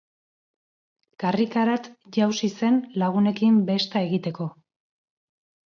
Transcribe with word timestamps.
Karrikarat 1.23 1.91
jautsi 2.17 2.51
zen 2.55 2.81
lagunekin 3.03 3.63
besta 3.71 4.05
egiteko. 4.11 4.51